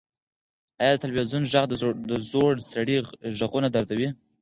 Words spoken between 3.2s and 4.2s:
غوږونه دردوي؟